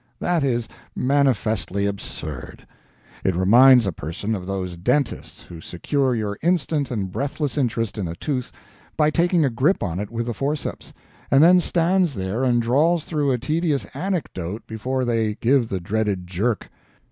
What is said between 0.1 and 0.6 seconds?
That